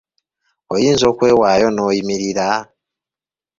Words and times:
Oyinza 0.73 1.03
okwewaayo 1.11 1.67
n‘oyimirira? 1.71 2.47